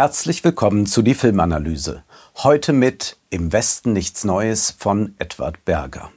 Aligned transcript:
Herzlich 0.00 0.42
willkommen 0.44 0.86
zu 0.86 1.02
die 1.02 1.12
Filmanalyse. 1.12 2.04
Heute 2.36 2.72
mit 2.72 3.18
Im 3.28 3.52
Westen 3.52 3.92
nichts 3.92 4.24
Neues 4.24 4.70
von 4.70 5.14
Edward 5.18 5.62
Berger. 5.66 6.10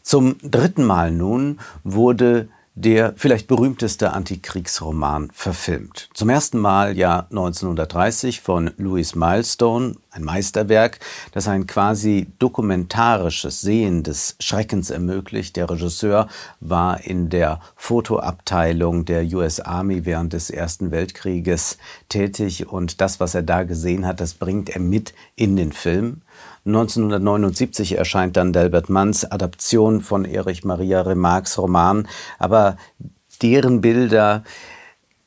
Zum 0.00 0.36
dritten 0.48 0.84
Mal 0.84 1.10
nun 1.10 1.58
wurde 1.82 2.50
der 2.80 3.12
vielleicht 3.16 3.46
berühmteste 3.46 4.12
Antikriegsroman 4.12 5.30
verfilmt. 5.32 6.08
Zum 6.14 6.30
ersten 6.30 6.58
Mal 6.58 6.96
ja 6.96 7.26
1930 7.30 8.40
von 8.40 8.70
Louis 8.78 9.14
Milestone, 9.14 9.96
ein 10.10 10.24
Meisterwerk, 10.24 10.98
das 11.32 11.46
ein 11.46 11.66
quasi 11.66 12.28
dokumentarisches 12.38 13.60
Sehen 13.60 14.02
des 14.02 14.36
Schreckens 14.40 14.90
ermöglicht. 14.90 15.56
Der 15.56 15.68
Regisseur 15.68 16.28
war 16.60 17.04
in 17.04 17.28
der 17.28 17.60
Fotoabteilung 17.76 19.04
der 19.04 19.24
US 19.34 19.60
Army 19.60 20.06
während 20.06 20.32
des 20.32 20.48
Ersten 20.50 20.90
Weltkrieges 20.90 21.76
tätig 22.08 22.66
und 22.66 23.00
das, 23.00 23.20
was 23.20 23.34
er 23.34 23.42
da 23.42 23.62
gesehen 23.62 24.06
hat, 24.06 24.20
das 24.20 24.34
bringt 24.34 24.70
er 24.70 24.80
mit 24.80 25.12
in 25.36 25.56
den 25.56 25.72
Film. 25.72 26.22
1979 26.66 27.96
erscheint 27.96 28.36
dann 28.36 28.52
Delbert 28.52 28.90
Manns 28.90 29.24
Adaption 29.24 30.02
von 30.02 30.24
Erich 30.24 30.64
Maria 30.64 31.00
Remarques 31.00 31.58
Roman, 31.58 32.06
aber 32.38 32.76
deren 33.42 33.80
Bilder 33.80 34.44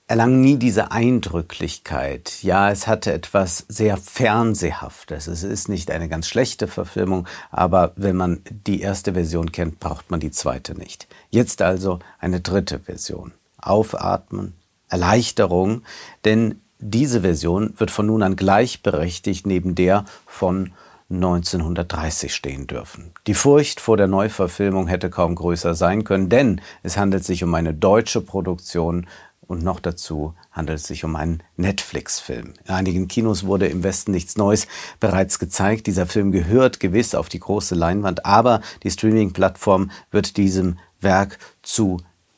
erlangen 0.08 0.42
nie 0.42 0.58
diese 0.58 0.92
Eindrücklichkeit. 0.92 2.44
Ja, 2.44 2.70
es 2.70 2.86
hatte 2.88 3.12
etwas 3.12 3.66
sehr 3.68 3.98
Fernsehhaftes. 3.98 5.28
Es 5.28 5.44
ist 5.44 5.70
nicht 5.70 5.90
eine 5.90 6.08
ganz 6.10 6.28
schlechte 6.28 6.68
Verfilmung, 6.68 7.28
aber 7.50 7.94
wenn 7.96 8.16
man 8.16 8.42
die 8.50 8.82
erste 8.82 9.14
Version 9.14 9.52
kennt, 9.52 9.80
braucht 9.80 10.12
man 10.12 10.20
die 10.20 10.32
zweite 10.32 10.78
nicht. 10.78 11.08
Jetzt 11.32 11.62
also 11.62 12.00
eine 12.20 12.42
dritte 12.42 12.80
Version. 12.80 13.32
Aufatmen, 13.58 14.54
Erleichterung, 14.90 15.82
denn 16.26 16.62
diese 16.78 17.22
Version 17.22 17.74
wird 17.78 17.90
von 17.90 18.06
nun 18.06 18.24
an 18.24 18.36
gleichberechtigt 18.36 19.48
neben 19.48 19.74
der 19.74 20.06
von 20.28 20.74
1930 21.16 22.34
stehen 22.34 22.68
dürfen. 22.68 23.12
Die 23.28 23.34
Furcht 23.34 23.80
vor 23.80 23.98
der 23.98 24.08
Neuverfilmung 24.08 24.88
hätte 24.88 25.10
kaum 25.10 25.36
größer 25.36 25.76
sein 25.76 26.04
können, 26.04 26.30
denn 26.30 26.62
es 26.82 26.98
handelt 26.98 27.24
sich 27.24 27.44
um 27.44 27.54
eine 27.56 27.74
deutsche 27.74 28.22
Produktion 28.22 29.08
und 29.48 29.64
noch 29.64 29.80
dazu 29.80 30.34
handelt 30.52 30.80
es 30.80 30.88
sich 30.88 31.04
um 31.04 31.16
einen 31.16 31.44
Netflix-Film. 31.58 32.54
In 32.66 32.74
einigen 32.74 33.08
Kinos 33.08 33.46
wurde 33.46 33.68
im 33.68 33.84
Westen 33.84 34.12
nichts 34.12 34.38
Neues 34.38 34.68
bereits 35.00 35.38
gezeigt. 35.40 35.88
Dieser 35.88 36.06
Film 36.06 36.32
gehört 36.32 36.80
gewiss 36.80 37.14
auf 37.14 37.30
die 37.30 37.40
große 37.40 37.76
Leinwand, 37.76 38.26
aber 38.26 38.62
die 38.84 38.92
Streaming-Plattform 38.92 39.92
wird 40.12 40.38
diesem 40.38 40.80
Werk 41.02 41.38
zu 41.62 41.98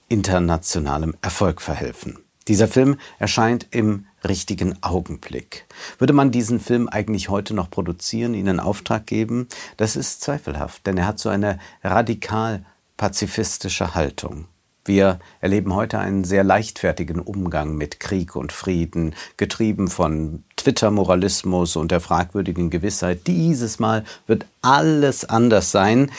internationalem 0.10 1.16
Erfolg 1.22 1.62
verhelfen. 1.62 2.20
Dieser 2.48 2.68
Film 2.68 2.98
erscheint 3.18 3.68
im 3.72 4.06
richtigen 4.26 4.82
Augenblick. 4.82 5.66
Würde 5.98 6.14
man 6.14 6.32
diesen 6.32 6.60
Film 6.60 6.90
eigentlich 6.90 7.30
heute 7.30 7.54
noch 7.54 7.70
produzieren, 7.70 8.34
ihn 8.34 8.48
in 8.48 8.60
Auftrag 8.60 9.08
geben? 9.08 9.48
Das 9.78 9.96
ist 9.96 10.22
zweifelhaft, 10.22 10.86
denn 10.86 10.98
er 10.98 11.08
hat 11.08 11.20
so 11.20 11.30
eine 11.30 11.60
radikal 11.84 12.66
pazifistische 12.98 13.96
Haltung. 13.96 14.46
Wir 14.88 15.20
erleben 15.42 15.74
heute 15.74 15.98
einen 15.98 16.24
sehr 16.24 16.44
leichtfertigen 16.44 17.20
Umgang 17.20 17.76
mit 17.76 18.00
Krieg 18.00 18.36
und 18.36 18.52
Frieden, 18.52 19.16
getrieben 19.36 19.88
von 19.88 20.44
Twitter-Moralismus 20.58 21.76
und 21.76 21.92
der 21.92 22.02
fragwürdigen 22.02 22.70
Gewissheit, 22.70 23.26
dieses 23.26 23.80
Mal 23.80 24.04
wird 24.28 24.46
alles 24.62 25.26
anders 25.26 25.72
sein, 25.72 26.12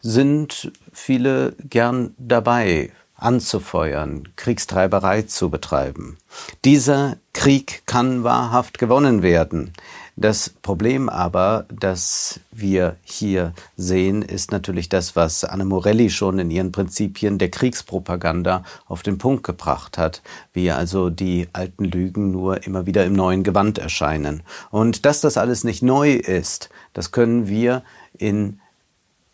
sind 0.00 0.70
viele 0.92 1.56
gern 1.68 2.14
dabei, 2.16 2.92
anzufeuern, 3.24 4.28
Kriegstreiberei 4.36 5.22
zu 5.22 5.50
betreiben. 5.50 6.18
Dieser 6.64 7.16
Krieg 7.32 7.82
kann 7.86 8.22
wahrhaft 8.22 8.78
gewonnen 8.78 9.22
werden. 9.22 9.72
Das 10.16 10.48
Problem 10.48 11.08
aber, 11.08 11.66
das 11.68 12.38
wir 12.52 12.96
hier 13.02 13.52
sehen, 13.76 14.22
ist 14.22 14.52
natürlich 14.52 14.88
das, 14.88 15.16
was 15.16 15.42
Anne 15.42 15.64
Morelli 15.64 16.08
schon 16.08 16.38
in 16.38 16.52
ihren 16.52 16.70
Prinzipien 16.70 17.38
der 17.38 17.50
Kriegspropaganda 17.50 18.62
auf 18.86 19.02
den 19.02 19.18
Punkt 19.18 19.42
gebracht 19.42 19.98
hat, 19.98 20.22
wie 20.52 20.70
also 20.70 21.10
die 21.10 21.48
alten 21.52 21.84
Lügen 21.84 22.30
nur 22.30 22.64
immer 22.64 22.86
wieder 22.86 23.04
im 23.04 23.14
neuen 23.14 23.42
Gewand 23.42 23.78
erscheinen. 23.78 24.44
Und 24.70 25.04
dass 25.04 25.20
das 25.20 25.36
alles 25.36 25.64
nicht 25.64 25.82
neu 25.82 26.12
ist, 26.12 26.68
das 26.92 27.10
können 27.10 27.48
wir 27.48 27.82
in 28.16 28.60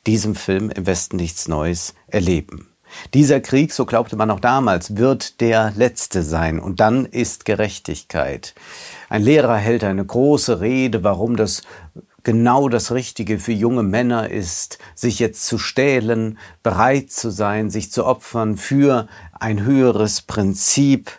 diesem 0.07 0.35
Film 0.35 0.71
im 0.71 0.87
Westen 0.87 1.17
nichts 1.17 1.47
Neues 1.47 1.95
erleben. 2.07 2.70
Dieser 3.15 3.41
Krieg, 3.41 3.73
so 3.73 3.87
glaubte 3.87 4.17
man 4.17 4.31
auch 4.31 4.41
damals, 4.41 4.97
wird 4.97 5.41
der 5.41 5.73
letzte 5.77 6.23
sein 6.23 6.59
und 6.59 6.81
dann 6.81 7.07
ist 7.07 7.45
Gerechtigkeit. 7.45 8.55
Ein 9.09 9.23
Lehrer 9.23 9.57
hält 9.57 9.85
eine 9.85 10.05
große 10.05 10.61
Rede, 10.61 11.05
warum 11.05 11.37
das 11.37 11.63
genau 12.23 12.69
das 12.69 12.93
Richtige 12.93 13.39
für 13.39 13.53
junge 13.53 13.83
Männer 13.83 14.31
ist, 14.31 14.79
sich 14.95 15.19
jetzt 15.19 15.47
zu 15.47 15.59
stählen, 15.59 16.39
bereit 16.63 17.11
zu 17.11 17.31
sein, 17.31 17.71
sich 17.71 17.91
zu 17.91 18.05
opfern 18.05 18.57
für 18.57 19.09
ein 19.39 19.63
höheres 19.65 20.23
Prinzip. 20.23 21.11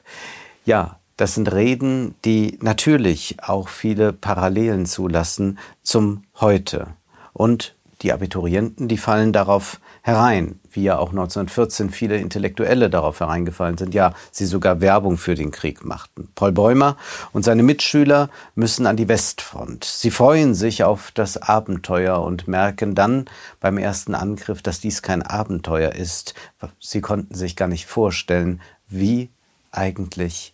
Ja, 0.65 0.99
das 1.17 1.35
sind 1.35 1.51
Reden, 1.51 2.15
die 2.25 2.57
natürlich 2.61 3.37
auch 3.43 3.67
viele 3.67 4.13
Parallelen 4.13 4.85
zulassen 4.85 5.59
zum 5.83 6.23
Heute. 6.39 6.87
Und 7.33 7.75
die 8.01 8.11
Abiturienten, 8.11 8.87
die 8.87 8.97
fallen 8.97 9.31
darauf 9.33 9.79
herein, 10.01 10.59
wie 10.71 10.83
ja 10.83 10.97
auch 10.97 11.09
1914 11.09 11.89
viele 11.89 12.17
Intellektuelle 12.17 12.89
darauf 12.89 13.19
hereingefallen 13.19 13.77
sind, 13.77 13.93
ja, 13.93 14.13
sie 14.31 14.45
sogar 14.45 14.81
Werbung 14.81 15.17
für 15.17 15.35
den 15.35 15.51
Krieg 15.51 15.85
machten. 15.85 16.29
Paul 16.33 16.51
Bäumer 16.51 16.97
und 17.33 17.43
seine 17.43 17.63
Mitschüler 17.63 18.29
müssen 18.55 18.87
an 18.87 18.97
die 18.97 19.07
Westfront. 19.07 19.83
Sie 19.83 20.11
freuen 20.11 20.55
sich 20.55 20.83
auf 20.83 21.11
das 21.11 21.37
Abenteuer 21.37 22.21
und 22.21 22.47
merken 22.47 22.95
dann 22.95 23.25
beim 23.59 23.77
ersten 23.77 24.15
Angriff, 24.15 24.61
dass 24.61 24.79
dies 24.79 25.01
kein 25.01 25.21
Abenteuer 25.21 25.91
ist. 25.91 26.33
Sie 26.79 27.01
konnten 27.01 27.35
sich 27.35 27.55
gar 27.55 27.67
nicht 27.67 27.85
vorstellen, 27.85 28.61
wie 28.87 29.29
eigentlich 29.71 30.53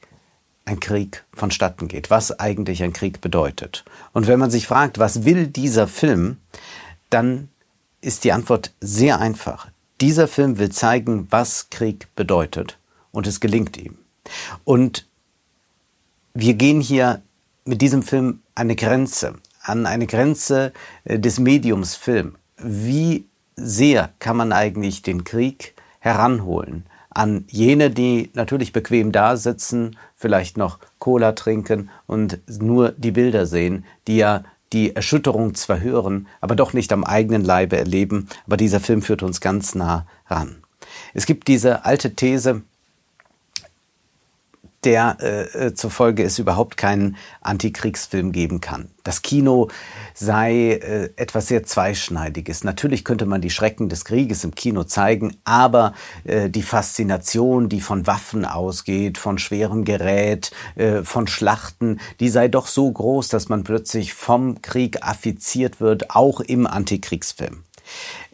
ein 0.65 0.79
Krieg 0.81 1.23
vonstatten 1.33 1.87
geht, 1.87 2.09
was 2.09 2.37
eigentlich 2.39 2.83
ein 2.83 2.91
Krieg 2.91 3.21
bedeutet. 3.21 3.85
Und 4.11 4.27
wenn 4.27 4.39
man 4.39 4.51
sich 4.51 4.67
fragt, 4.67 4.99
was 4.99 5.23
will 5.23 5.47
dieser 5.47 5.87
Film, 5.87 6.37
dann 7.09 7.49
ist 8.01 8.23
die 8.23 8.31
Antwort 8.31 8.73
sehr 8.79 9.19
einfach. 9.19 9.69
Dieser 10.01 10.27
Film 10.27 10.59
will 10.59 10.69
zeigen, 10.69 11.27
was 11.31 11.69
Krieg 11.69 12.07
bedeutet 12.15 12.77
und 13.11 13.27
es 13.27 13.39
gelingt 13.39 13.77
ihm. 13.77 13.97
Und 14.63 15.07
wir 16.33 16.53
gehen 16.53 16.81
hier 16.81 17.21
mit 17.65 17.81
diesem 17.81 18.03
Film 18.03 18.41
eine 18.53 18.75
Grenze, 18.75 19.35
an 19.61 19.85
eine 19.85 20.07
Grenze 20.07 20.71
äh, 21.03 21.19
des 21.19 21.39
Mediums 21.39 21.95
Film. 21.95 22.35
Wie 22.57 23.25
sehr 23.55 24.11
kann 24.19 24.37
man 24.37 24.53
eigentlich 24.53 25.01
den 25.01 25.23
Krieg 25.23 25.73
heranholen 25.99 26.85
an 27.17 27.45
jene, 27.49 27.89
die 27.89 28.29
natürlich 28.35 28.73
bequem 28.73 29.11
da 29.11 29.37
sitzen, 29.37 29.97
vielleicht 30.15 30.55
noch 30.55 30.77
Cola 30.99 31.31
trinken 31.31 31.89
und 32.05 32.39
nur 32.61 32.91
die 32.91 33.11
Bilder 33.11 33.47
sehen, 33.47 33.85
die 34.07 34.17
ja 34.17 34.43
die 34.73 34.95
Erschütterung 34.95 35.55
zwar 35.55 35.79
hören, 35.79 36.27
aber 36.41 36.55
doch 36.55 36.73
nicht 36.73 36.91
am 36.91 37.03
eigenen 37.03 37.43
Leibe 37.43 37.77
erleben, 37.77 38.27
aber 38.45 38.57
dieser 38.57 38.79
Film 38.79 39.01
führt 39.01 39.23
uns 39.23 39.41
ganz 39.41 39.75
nah 39.75 40.05
ran. 40.27 40.63
Es 41.13 41.25
gibt 41.25 41.47
diese 41.47 41.85
alte 41.85 42.15
These, 42.15 42.61
der 44.83 45.17
äh, 45.21 45.67
äh, 45.67 45.73
zufolge 45.73 46.23
es 46.23 46.37
überhaupt 46.39 46.77
keinen 46.77 47.17
Antikriegsfilm 47.41 48.31
geben 48.31 48.61
kann. 48.61 48.89
Das 49.03 49.21
Kino 49.21 49.69
sei 50.13 50.73
äh, 50.73 51.09
etwas 51.15 51.47
sehr 51.47 51.63
Zweischneidiges. 51.63 52.63
Natürlich 52.63 53.03
könnte 53.03 53.25
man 53.25 53.41
die 53.41 53.49
Schrecken 53.49 53.89
des 53.89 54.05
Krieges 54.05 54.43
im 54.43 54.53
Kino 54.53 54.83
zeigen, 54.83 55.35
aber 55.45 55.93
äh, 56.25 56.49
die 56.49 56.61
Faszination, 56.61 57.69
die 57.69 57.81
von 57.81 58.05
Waffen 58.05 58.45
ausgeht, 58.45 59.17
von 59.17 59.39
schwerem 59.39 59.83
Gerät, 59.83 60.51
äh, 60.75 61.03
von 61.03 61.27
Schlachten, 61.27 61.99
die 62.19 62.29
sei 62.29 62.47
doch 62.47 62.67
so 62.67 62.91
groß, 62.91 63.29
dass 63.29 63.49
man 63.49 63.63
plötzlich 63.63 64.13
vom 64.13 64.61
Krieg 64.61 65.01
affiziert 65.01 65.81
wird, 65.81 66.11
auch 66.11 66.39
im 66.39 66.67
Antikriegsfilm. 66.67 67.63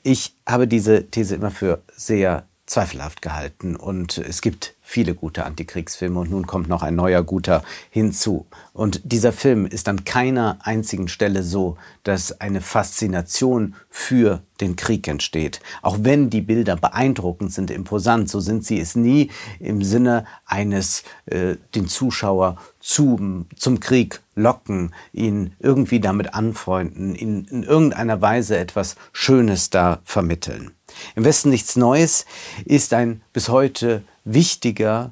Ich 0.04 0.36
habe 0.48 0.68
diese 0.68 1.10
These 1.10 1.36
immer 1.36 1.52
für 1.52 1.82
sehr 1.96 2.46
zweifelhaft 2.66 3.22
gehalten 3.22 3.76
und 3.76 4.18
es 4.18 4.42
gibt 4.42 4.76
viele 4.94 5.16
gute 5.16 5.44
Antikriegsfilme 5.44 6.20
und 6.20 6.30
nun 6.30 6.46
kommt 6.46 6.70
noch 6.70 6.84
ein 6.84 6.96
neuer 6.96 7.24
guter 7.24 7.64
hinzu. 7.90 8.46
Und 8.74 9.02
dieser 9.04 9.34
Film 9.34 9.66
ist 9.66 9.90
an 9.90 10.06
keiner 10.06 10.60
einzigen 10.62 11.08
Stelle 11.08 11.42
so, 11.42 11.78
dass 12.04 12.40
eine 12.40 12.62
Faszination 12.62 13.74
für 13.90 14.44
den 14.62 14.76
Krieg 14.76 15.08
entsteht. 15.08 15.62
Auch 15.82 15.98
wenn 16.02 16.30
die 16.30 16.42
Bilder 16.42 16.76
beeindruckend 16.76 17.52
sind, 17.52 17.72
imposant, 17.72 18.30
so 18.30 18.40
sind 18.40 18.66
sie 18.66 18.80
es 18.80 18.96
nie 18.96 19.32
im 19.60 19.82
Sinne 19.82 20.26
eines 20.46 21.04
äh, 21.26 21.56
den 21.74 21.88
Zuschauer 21.88 22.58
zum, 22.80 23.48
zum 23.56 23.80
Krieg 23.80 24.22
locken, 24.36 24.94
ihn 25.12 25.54
irgendwie 25.58 26.02
damit 26.02 26.36
anfreunden, 26.36 27.16
ihn 27.16 27.48
in 27.50 27.64
irgendeiner 27.64 28.22
Weise 28.22 28.60
etwas 28.60 28.96
Schönes 29.12 29.72
da 29.72 30.02
vermitteln. 30.04 30.72
Im 31.16 31.26
Westen 31.26 31.50
nichts 31.50 31.76
Neues 31.76 32.26
ist 32.66 32.94
ein 32.94 33.22
bis 33.34 33.50
heute 33.50 34.04
wichtiger, 34.24 35.12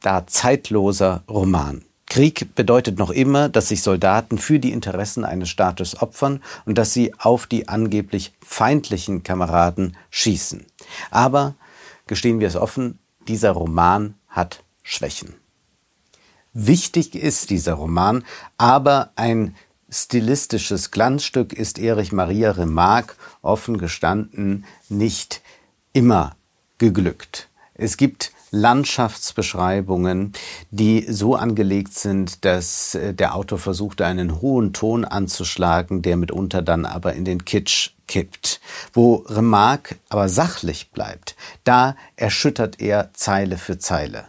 da 0.00 0.26
zeitloser 0.26 1.22
Roman. 1.28 1.82
Krieg 2.06 2.54
bedeutet 2.54 2.98
noch 2.98 3.10
immer, 3.10 3.48
dass 3.48 3.68
sich 3.68 3.82
Soldaten 3.82 4.38
für 4.38 4.58
die 4.58 4.72
Interessen 4.72 5.24
eines 5.24 5.50
Staates 5.50 6.00
opfern 6.00 6.42
und 6.64 6.78
dass 6.78 6.92
sie 6.92 7.12
auf 7.18 7.46
die 7.46 7.68
angeblich 7.68 8.32
feindlichen 8.40 9.22
Kameraden 9.22 9.96
schießen. 10.10 10.64
Aber, 11.10 11.54
gestehen 12.06 12.40
wir 12.40 12.48
es 12.48 12.56
offen, 12.56 12.98
dieser 13.26 13.50
Roman 13.50 14.14
hat 14.28 14.64
Schwächen. 14.82 15.34
Wichtig 16.54 17.14
ist 17.14 17.50
dieser 17.50 17.74
Roman, 17.74 18.24
aber 18.56 19.10
ein 19.16 19.54
stilistisches 19.90 20.90
Glanzstück 20.90 21.52
ist 21.52 21.78
Erich 21.78 22.12
Maria 22.12 22.52
Remarque 22.52 23.16
offen 23.42 23.78
gestanden 23.78 24.64
nicht 24.88 25.40
immer 25.92 26.36
geglückt. 26.78 27.48
Es 27.74 27.96
gibt 27.96 28.32
Landschaftsbeschreibungen, 28.50 30.32
die 30.70 31.04
so 31.08 31.34
angelegt 31.34 31.94
sind, 31.94 32.44
dass 32.44 32.94
äh, 32.94 33.12
der 33.12 33.34
Autor 33.34 33.58
versucht, 33.58 34.00
einen 34.00 34.40
hohen 34.40 34.72
Ton 34.72 35.04
anzuschlagen, 35.04 36.02
der 36.02 36.16
mitunter 36.16 36.62
dann 36.62 36.86
aber 36.86 37.12
in 37.12 37.24
den 37.24 37.44
Kitsch 37.44 37.90
kippt. 38.06 38.60
Wo 38.92 39.16
Remarque 39.28 39.96
aber 40.08 40.28
sachlich 40.28 40.90
bleibt, 40.92 41.36
da 41.64 41.94
erschüttert 42.16 42.80
er 42.80 43.10
Zeile 43.12 43.58
für 43.58 43.78
Zeile. 43.78 44.24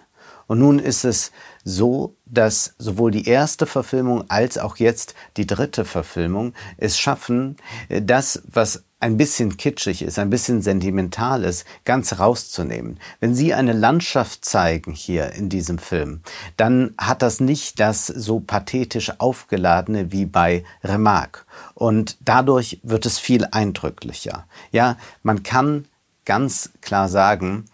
Und 0.48 0.60
nun 0.60 0.80
ist 0.80 1.06
es 1.06 1.32
so, 1.70 2.16
dass 2.26 2.76
sowohl 2.78 3.12
die 3.12 3.28
erste 3.28 3.66
Verfilmung 3.66 4.30
als 4.30 4.58
auch 4.58 4.78
jetzt 4.78 5.14
die 5.38 5.48
dritte 5.48 5.86
Verfilmung 5.86 6.54
es 6.78 6.98
schaffen, 6.98 7.58
äh, 7.88 8.02
das, 8.02 8.42
was 8.52 8.84
ein 9.00 9.16
bisschen 9.16 9.56
kitschig 9.56 10.02
ist, 10.02 10.20
ein 10.20 10.30
bisschen 10.30 10.62
sentimental 10.62 11.46
ist, 11.46 11.66
ganz 11.86 12.20
rauszunehmen. 12.20 13.00
Wenn 13.22 13.34
Sie 13.34 13.54
eine 13.54 13.72
Landschaft 13.72 14.44
zeigen 14.44 14.92
hier 14.92 15.32
in 15.32 15.48
diesem 15.48 15.78
Film, 15.78 16.22
dann 16.58 16.96
hat 16.98 17.22
das 17.22 17.40
nicht 17.40 17.80
das 17.80 18.08
so 18.08 18.42
pathetisch 18.42 19.14
aufgeladene 19.20 20.12
wie 20.12 20.26
bei 20.26 20.66
Remarque. 20.84 21.46
Und 21.76 22.18
dadurch 22.20 22.82
wird 22.84 23.06
es 23.06 23.20
viel 23.20 23.48
eindrücklicher. 23.50 24.46
Ja, 24.72 24.98
man 25.24 25.44
kann 25.44 25.86
ganz 26.26 26.72
klar 26.82 27.08
sagen, 27.08 27.66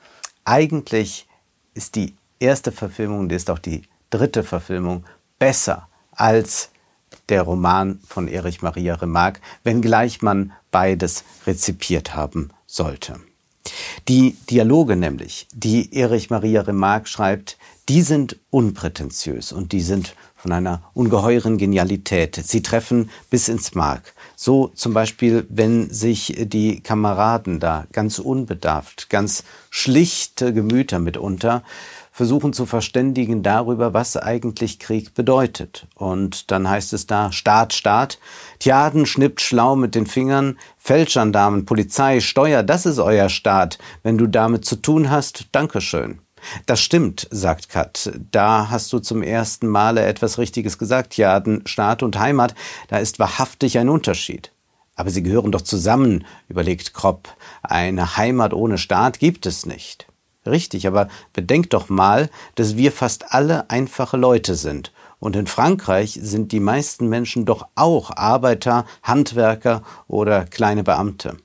eigentlich 0.43 1.27
ist 1.73 1.95
die 1.95 2.15
erste 2.39 2.71
Verfilmung, 2.71 3.19
und 3.21 3.31
ist 3.31 3.49
auch 3.49 3.59
die 3.59 3.83
dritte 4.09 4.43
Verfilmung, 4.43 5.05
besser 5.39 5.87
als 6.11 6.69
der 7.29 7.41
Roman 7.41 7.99
von 8.05 8.27
Erich 8.27 8.61
Maria 8.61 8.95
Remarque, 8.95 9.41
wenngleich 9.63 10.21
man 10.21 10.53
beides 10.71 11.23
rezipiert 11.45 12.15
haben 12.15 12.51
sollte. 12.67 13.19
Die 14.07 14.35
Dialoge 14.49 14.95
nämlich, 14.95 15.47
die 15.51 15.95
Erich 15.95 16.29
Maria 16.29 16.61
Remarque 16.61 17.07
schreibt, 17.07 17.57
die 17.89 18.01
sind 18.01 18.37
unprätentiös 18.51 19.51
und 19.51 19.71
die 19.71 19.81
sind 19.81 20.15
von 20.35 20.51
einer 20.51 20.83
ungeheuren 20.93 21.57
Genialität. 21.57 22.35
Sie 22.35 22.61
treffen 22.61 23.09
bis 23.31 23.47
ins 23.47 23.73
Mark. 23.73 24.13
So 24.35 24.67
zum 24.75 24.93
Beispiel, 24.93 25.47
wenn 25.49 25.89
sich 25.89 26.35
die 26.37 26.81
Kameraden 26.81 27.59
da 27.59 27.87
ganz 27.91 28.19
unbedarft, 28.19 29.09
ganz 29.09 29.43
schlichte 29.71 30.53
Gemüter 30.53 30.99
mitunter 30.99 31.63
versuchen 32.15 32.53
zu 32.53 32.65
verständigen 32.65 33.43
darüber, 33.43 33.93
was 33.93 34.15
eigentlich 34.15 34.79
Krieg 34.79 35.13
bedeutet. 35.15 35.85
Und 35.95 36.49
dann 36.49 36.69
heißt 36.69 36.93
es 36.93 37.07
da 37.07 37.33
Staat, 37.33 37.73
Staat, 37.73 38.19
Tjaden 38.59 39.05
schnippt 39.05 39.41
schlau 39.41 39.75
mit 39.75 39.95
den 39.95 40.07
Fingern, 40.07 40.57
Feldgendarmen, 40.77 41.65
Polizei, 41.65 42.21
Steuer, 42.21 42.63
das 42.63 42.85
ist 42.85 42.99
euer 42.99 43.27
Staat. 43.27 43.79
Wenn 44.01 44.17
du 44.17 44.27
damit 44.27 44.63
zu 44.63 44.77
tun 44.77 45.09
hast, 45.09 45.47
Dankeschön. 45.51 46.21
Das 46.65 46.79
stimmt, 46.79 47.27
sagt 47.31 47.67
Kat. 47.67 48.13
Da 48.31 48.69
hast 48.69 48.93
du 48.93 48.99
zum 48.99 49.21
ersten 49.21 49.67
Male 49.67 50.05
etwas 50.05 50.37
Richtiges 50.37 50.77
gesagt. 50.77 51.11
Tjaden, 51.11 51.67
Staat 51.67 52.01
und 52.01 52.17
Heimat, 52.17 52.55
da 52.87 52.97
ist 52.97 53.19
wahrhaftig 53.19 53.77
ein 53.77 53.89
Unterschied. 53.89 54.53
Aber 54.95 55.09
sie 55.09 55.21
gehören 55.21 55.51
doch 55.51 55.63
zusammen, 55.63 56.25
überlegt 56.47 56.93
Kropp. 56.93 57.27
Eine 57.61 58.15
Heimat 58.15 58.53
ohne 58.53 58.77
Staat 58.77 59.19
gibt 59.19 59.45
es 59.45 59.65
nicht. 59.65 60.07
Richtig, 60.45 60.87
aber 60.87 61.07
bedenkt 61.33 61.73
doch 61.73 61.89
mal, 61.89 62.29
dass 62.55 62.77
wir 62.77 62.91
fast 62.91 63.33
alle 63.33 63.69
einfache 63.69 64.17
Leute 64.17 64.55
sind. 64.55 64.91
Und 65.19 65.35
in 65.35 65.47
Frankreich 65.47 66.19
sind 66.21 66.51
die 66.51 66.59
meisten 66.59 67.07
Menschen 67.07 67.45
doch 67.45 67.67
auch 67.75 68.11
Arbeiter, 68.15 68.85
Handwerker 69.01 69.81
oder 70.07 70.45
kleine 70.45 70.83
Beamte. 70.83 71.37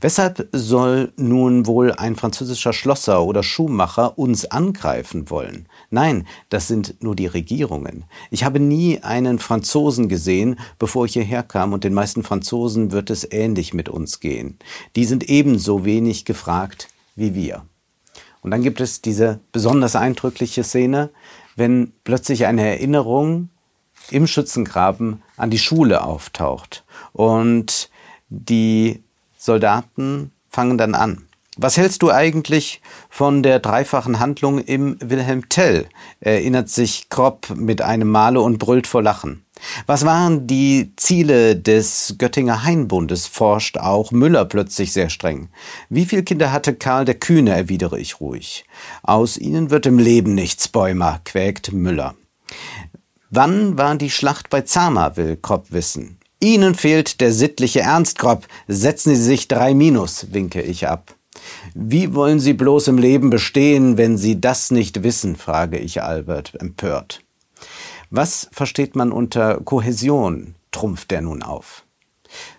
Weshalb 0.00 0.48
soll 0.52 1.12
nun 1.16 1.66
wohl 1.66 1.92
ein 1.92 2.16
französischer 2.16 2.72
Schlosser 2.72 3.24
oder 3.24 3.42
Schuhmacher 3.42 4.18
uns 4.18 4.44
angreifen 4.44 5.30
wollen? 5.30 5.66
Nein, 5.90 6.26
das 6.50 6.68
sind 6.68 7.02
nur 7.02 7.16
die 7.16 7.26
Regierungen. 7.26 8.04
Ich 8.30 8.44
habe 8.44 8.60
nie 8.60 9.00
einen 9.00 9.38
Franzosen 9.38 10.08
gesehen, 10.08 10.58
bevor 10.78 11.06
ich 11.06 11.14
hierher 11.14 11.42
kam, 11.42 11.72
und 11.72 11.84
den 11.84 11.94
meisten 11.94 12.22
Franzosen 12.22 12.92
wird 12.92 13.10
es 13.10 13.26
ähnlich 13.30 13.72
mit 13.72 13.88
uns 13.88 14.20
gehen. 14.20 14.58
Die 14.94 15.04
sind 15.04 15.28
ebenso 15.28 15.84
wenig 15.84 16.24
gefragt 16.24 16.88
wie 17.16 17.34
wir. 17.34 17.64
Und 18.42 18.50
dann 18.50 18.62
gibt 18.62 18.80
es 18.80 19.00
diese 19.00 19.40
besonders 19.52 19.96
eindrückliche 19.96 20.64
Szene, 20.64 21.10
wenn 21.56 21.92
plötzlich 22.04 22.46
eine 22.46 22.66
Erinnerung 22.66 23.48
im 24.10 24.26
Schützengraben 24.26 25.22
an 25.36 25.50
die 25.50 25.58
Schule 25.58 26.04
auftaucht. 26.04 26.84
Und 27.12 27.88
die 28.28 29.02
Soldaten 29.38 30.32
fangen 30.48 30.76
dann 30.76 30.94
an. 30.94 31.26
Was 31.56 31.76
hältst 31.76 32.02
du 32.02 32.10
eigentlich 32.10 32.80
von 33.10 33.42
der 33.42 33.58
dreifachen 33.58 34.18
Handlung 34.18 34.58
im 34.58 34.96
Wilhelm 35.00 35.48
Tell? 35.50 35.86
erinnert 36.20 36.70
sich 36.70 37.10
Kropp 37.10 37.50
mit 37.54 37.82
einem 37.82 38.08
Male 38.08 38.40
und 38.40 38.58
brüllt 38.58 38.86
vor 38.86 39.02
Lachen. 39.02 39.44
Was 39.86 40.04
waren 40.04 40.46
die 40.46 40.92
Ziele 40.96 41.56
des 41.56 42.16
Göttinger 42.18 42.64
Hainbundes, 42.64 43.26
forscht 43.26 43.78
auch 43.78 44.10
Müller 44.12 44.44
plötzlich 44.44 44.92
sehr 44.92 45.10
streng. 45.10 45.48
Wie 45.88 46.04
viele 46.04 46.22
Kinder 46.22 46.52
hatte 46.52 46.74
Karl 46.74 47.04
der 47.04 47.14
Kühne, 47.14 47.54
erwidere 47.54 47.98
ich 47.98 48.20
ruhig. 48.20 48.64
Aus 49.02 49.38
ihnen 49.38 49.70
wird 49.70 49.86
im 49.86 49.98
Leben 49.98 50.34
nichts, 50.34 50.68
Bäumer, 50.68 51.20
quäkt 51.24 51.72
Müller. 51.72 52.14
Wann 53.30 53.78
war 53.78 53.94
die 53.96 54.10
Schlacht 54.10 54.50
bei 54.50 54.62
Zama, 54.62 55.16
will 55.16 55.38
Kropp 55.40 55.66
wissen. 55.70 56.18
Ihnen 56.40 56.74
fehlt 56.74 57.20
der 57.20 57.32
sittliche 57.32 57.80
Ernst, 57.80 58.18
Kropp. 58.18 58.46
Setzen 58.66 59.14
Sie 59.14 59.22
sich 59.22 59.48
drei 59.48 59.74
Minus, 59.74 60.32
winke 60.32 60.60
ich 60.60 60.88
ab. 60.88 61.14
Wie 61.74 62.14
wollen 62.14 62.40
Sie 62.40 62.52
bloß 62.52 62.88
im 62.88 62.98
Leben 62.98 63.30
bestehen, 63.30 63.96
wenn 63.96 64.18
Sie 64.18 64.40
das 64.40 64.70
nicht 64.70 65.02
wissen, 65.02 65.36
frage 65.36 65.78
ich 65.78 66.02
Albert 66.02 66.60
empört. 66.60 67.22
Was 68.14 68.50
versteht 68.52 68.94
man 68.94 69.10
unter 69.10 69.62
Kohäsion? 69.64 70.54
trumpft 70.70 71.10
der 71.10 71.22
nun 71.22 71.42
auf. 71.42 71.84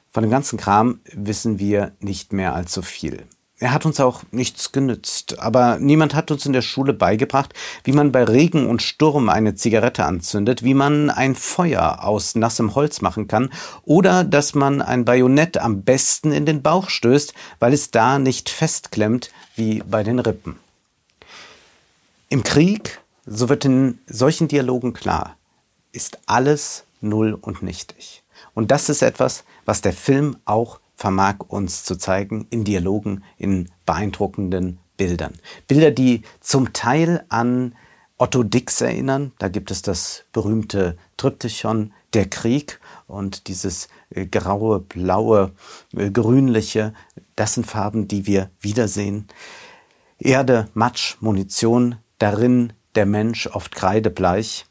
Von 0.09 0.23
dem 0.23 0.31
ganzen 0.31 0.57
Kram 0.57 1.01
wissen 1.11 1.59
wir 1.59 1.91
nicht 1.99 2.33
mehr 2.33 2.55
allzu 2.55 2.81
viel. 2.81 3.27
Er 3.59 3.71
hat 3.71 3.85
uns 3.85 3.99
auch 3.99 4.23
nichts 4.31 4.71
genützt, 4.71 5.37
aber 5.37 5.77
niemand 5.77 6.15
hat 6.15 6.31
uns 6.31 6.47
in 6.47 6.53
der 6.53 6.63
Schule 6.63 6.91
beigebracht, 6.91 7.53
wie 7.83 7.91
man 7.91 8.11
bei 8.11 8.23
Regen 8.23 8.65
und 8.65 8.81
Sturm 8.81 9.29
eine 9.29 9.53
Zigarette 9.53 10.05
anzündet, 10.05 10.63
wie 10.63 10.73
man 10.73 11.11
ein 11.11 11.35
Feuer 11.35 12.03
aus 12.03 12.33
nassem 12.33 12.73
Holz 12.73 13.01
machen 13.01 13.27
kann 13.27 13.51
oder 13.83 14.23
dass 14.23 14.55
man 14.55 14.81
ein 14.81 15.05
Bajonett 15.05 15.59
am 15.59 15.83
besten 15.83 16.31
in 16.31 16.47
den 16.47 16.63
Bauch 16.63 16.89
stößt, 16.89 17.31
weil 17.59 17.73
es 17.73 17.91
da 17.91 18.17
nicht 18.17 18.49
festklemmt 18.49 19.29
wie 19.55 19.83
bei 19.87 20.01
den 20.01 20.17
Rippen. 20.17 20.55
Im 22.29 22.41
Krieg, 22.41 23.01
so 23.27 23.49
wird 23.49 23.65
in 23.65 23.99
solchen 24.07 24.47
Dialogen 24.47 24.93
klar, 24.93 25.37
ist 25.93 26.19
alles 26.25 26.83
null 26.99 27.37
und 27.39 27.63
nichtig. 27.63 28.23
Und 28.53 28.71
das 28.71 28.89
ist 28.89 29.01
etwas, 29.01 29.45
was 29.65 29.81
der 29.81 29.93
Film 29.93 30.35
auch 30.45 30.79
vermag 30.95 31.37
uns 31.47 31.83
zu 31.83 31.95
zeigen 31.95 32.47
in 32.49 32.63
Dialogen, 32.63 33.23
in 33.37 33.69
beeindruckenden 33.85 34.79
Bildern. 34.97 35.33
Bilder, 35.67 35.91
die 35.91 36.21
zum 36.39 36.73
Teil 36.73 37.25
an 37.29 37.73
Otto 38.17 38.43
Dix 38.43 38.79
erinnern. 38.81 39.33
Da 39.39 39.47
gibt 39.47 39.71
es 39.71 39.81
das 39.81 40.25
berühmte 40.31 40.97
Triptychon 41.17 41.93
Der 42.13 42.29
Krieg 42.29 42.79
und 43.07 43.47
dieses 43.47 43.89
äh, 44.11 44.27
graue, 44.27 44.79
blaue, 44.79 45.51
äh, 45.95 46.11
grünliche. 46.11 46.93
Das 47.35 47.55
sind 47.55 47.65
Farben, 47.65 48.07
die 48.07 48.27
wir 48.27 48.49
wiedersehen. 48.61 49.27
Erde, 50.19 50.69
Matsch, 50.73 51.17
Munition, 51.21 51.97
darin 52.19 52.73
der 52.95 53.05
Mensch 53.05 53.47
oft 53.47 53.75
kreidebleich. 53.75 54.67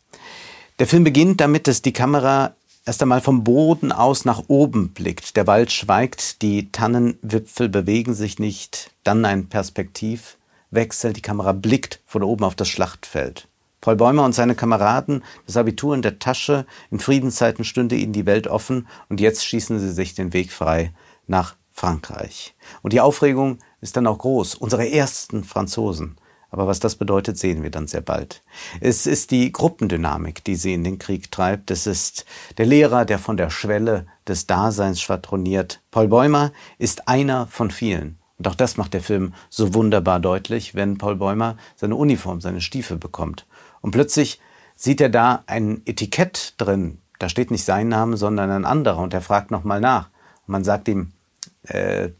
Der 0.83 0.89
Film 0.89 1.05
beginnt 1.05 1.41
damit, 1.41 1.69
dass 1.69 1.81
die 1.81 1.93
Kamera 1.93 2.57
erst 2.85 3.03
einmal 3.03 3.21
vom 3.21 3.45
Boden 3.45 3.93
aus 3.93 4.25
nach 4.25 4.43
oben 4.49 4.89
blickt. 4.89 5.37
Der 5.37 5.47
Wald 5.47 5.71
schweigt, 5.71 6.43
die 6.43 6.73
Tannenwipfel 6.73 7.69
bewegen 7.69 8.15
sich 8.15 8.41
nicht. 8.41 8.91
Dann 9.05 9.25
ein 9.25 9.49
Perspektivwechsel. 9.49 11.12
Die 11.12 11.23
Kamera 11.23 11.53
blickt 11.53 12.01
von 12.05 12.25
oben 12.25 12.43
auf 12.43 12.57
das 12.57 12.67
Schlachtfeld. 12.67 13.47
Paul 13.81 13.95
Bäumer 13.95 14.25
und 14.25 14.35
seine 14.35 14.57
Kameraden, 14.57 15.23
das 15.47 15.57
Abitur 15.57 15.95
in 15.95 16.03
der 16.03 16.19
Tasche, 16.19 16.67
in 16.91 16.99
Friedenszeiten 16.99 17.65
stünde 17.65 17.95
ihnen 17.95 18.12
die 18.12 18.27
Welt 18.27 18.49
offen 18.49 18.89
und 19.09 19.21
jetzt 19.21 19.47
schießen 19.47 19.79
sie 19.79 19.93
sich 19.93 20.17
den 20.17 20.33
Weg 20.33 20.51
frei 20.51 20.93
nach 21.29 21.55
Frankreich. 21.71 22.57
Und 22.83 22.93
die 22.93 23.01
Aufregung 23.01 23.59
ist 23.81 23.97
dann 23.97 24.09
auch 24.09 24.19
groß. 24.19 24.57
Unsere 24.57 24.91
ersten 24.91 25.45
Franzosen. 25.45 26.17
Aber 26.52 26.66
was 26.66 26.80
das 26.80 26.97
bedeutet, 26.97 27.38
sehen 27.38 27.62
wir 27.62 27.71
dann 27.71 27.87
sehr 27.87 28.02
bald. 28.02 28.42
Es 28.80 29.06
ist 29.06 29.30
die 29.30 29.50
Gruppendynamik, 29.50 30.44
die 30.44 30.54
sie 30.54 30.75
in 30.75 30.85
den 30.85 30.99
Krieg 30.99 31.30
treibt. 31.30 31.71
Es 31.71 31.87
ist 31.87 32.26
der 32.59 32.66
Lehrer, 32.66 33.06
der 33.06 33.18
von 33.18 33.38
der 33.38 33.49
Schwelle 33.49 34.06
des 34.28 34.47
Daseins 34.47 35.00
schwadroniert. 35.00 35.80
Paul 35.90 36.09
Bäumer 36.09 36.52
ist 36.78 37.09
einer 37.09 37.47
von 37.47 37.71
vielen. 37.71 38.18
Und 38.37 38.49
auch 38.49 38.54
das 38.54 38.76
macht 38.76 38.92
der 38.92 39.00
Film 39.00 39.32
so 39.49 39.73
wunderbar 39.73 40.21
deutlich, 40.21 40.75
wenn 40.75 40.99
Paul 40.99 41.16
Bäumer 41.16 41.56
seine 41.75 41.97
Uniform, 41.97 42.42
seine 42.42 42.61
Stiefel 42.61 42.99
bekommt. 42.99 43.47
Und 43.80 43.92
plötzlich 43.92 44.38
sieht 44.75 45.00
er 45.00 45.09
da 45.09 45.44
ein 45.47 45.80
Etikett 45.87 46.54
drin. 46.59 46.99
Da 47.18 47.30
steht 47.30 47.50
nicht 47.50 47.64
sein 47.64 47.88
Name, 47.88 48.18
sondern 48.18 48.50
ein 48.50 48.66
anderer. 48.66 48.99
Und 48.99 49.14
er 49.14 49.23
fragt 49.23 49.50
nochmal 49.50 49.80
nach. 49.80 50.11
Und 50.47 50.52
man 50.52 50.64
sagt 50.64 50.88
ihm, 50.88 51.12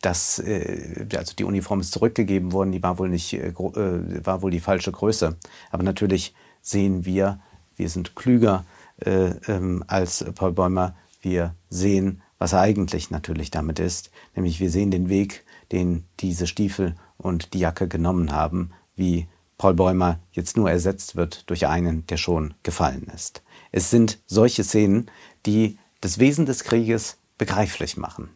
dass 0.01 0.39
äh, 0.39 1.07
also 1.17 1.35
die 1.35 1.45
Uniform 1.45 1.81
ist 1.81 1.93
zurückgegeben 1.93 2.53
worden, 2.53 2.73
die 2.73 2.83
war 2.83 2.99
wohl 2.99 3.09
nicht 3.09 3.33
äh, 3.35 3.53
war 3.57 4.43
wohl 4.43 4.51
die 4.51 4.61
falsche 4.61 4.93
Größe. 4.93 5.37
Aber 5.71 5.83
natürlich 5.83 6.35
sehen 6.61 7.05
wir, 7.05 7.41
wir 7.77 7.89
sind 7.89 8.15
klüger 8.15 8.65
ähm, 9.05 9.83
als 9.89 10.25
Paul 10.37 10.53
Bäumer. 10.53 10.95
Wir 11.21 11.57
sehen, 11.71 12.23
was 12.39 12.53
er 12.53 12.61
eigentlich 12.61 13.11
natürlich 13.11 13.51
damit 13.51 13.81
ist, 13.81 14.11
nämlich 14.37 14.61
wir 14.61 14.71
sehen 14.71 14.93
den 14.93 15.09
Weg, 15.09 15.45
den 15.73 16.05
diese 16.21 16.47
Stiefel 16.47 16.95
und 17.17 17.55
die 17.55 17.59
Jacke 17.59 17.89
genommen 17.89 18.31
haben, 18.33 18.71
wie 18.95 19.27
Paul 19.59 19.75
Bäumer 19.75 20.19
jetzt 20.33 20.57
nur 20.57 20.71
ersetzt 20.71 21.17
wird 21.17 21.49
durch 21.51 21.67
einen, 21.67 22.07
der 22.07 22.17
schon 22.17 22.55
gefallen 22.63 23.11
ist. 23.15 23.43
Es 23.71 23.91
sind 23.91 24.21
solche 24.27 24.65
Szenen, 24.65 25.11
die 25.47 25.79
das 26.01 26.19
Wesen 26.19 26.47
des 26.47 26.65
Krieges 26.65 27.19
begreiflich 27.39 27.97
machen. 27.97 28.31